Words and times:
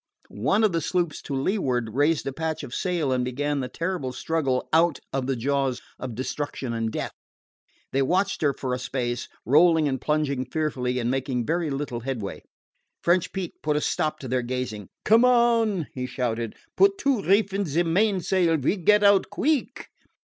One 0.33 0.63
of 0.63 0.71
the 0.71 0.81
sloops 0.81 1.21
to 1.21 1.35
leeward 1.35 1.93
raised 1.93 2.25
a 2.25 2.33
patch 2.33 2.63
of 2.63 2.73
sail 2.73 3.11
and 3.11 3.23
began 3.23 3.59
the 3.59 3.67
terrible 3.67 4.11
struggle 4.11 4.67
out 4.73 4.97
of 5.13 5.27
the 5.27 5.35
jaws 5.35 5.79
of 5.99 6.15
destruction 6.15 6.73
and 6.73 6.91
death. 6.91 7.11
They 7.91 8.01
watched 8.01 8.41
her 8.41 8.51
for 8.51 8.73
a 8.73 8.79
space, 8.79 9.29
rolling 9.45 9.87
and 9.87 10.01
plunging 10.01 10.45
fearfully, 10.45 10.97
and 10.97 11.11
making 11.11 11.45
very 11.45 11.69
little 11.69 11.99
headway. 11.99 12.41
French 13.03 13.31
Pete 13.31 13.61
put 13.61 13.77
a 13.77 13.81
stop 13.81 14.17
to 14.21 14.27
their 14.27 14.41
gazing. 14.41 14.89
"Come 15.05 15.23
on!" 15.23 15.85
he 15.93 16.07
shouted. 16.07 16.55
"Put 16.75 16.97
two 16.97 17.21
reef 17.21 17.53
in 17.53 17.65
ze 17.65 17.83
mainsail! 17.83 18.57
We 18.57 18.77
get 18.77 19.03
out 19.03 19.29
queeck!" 19.29 19.91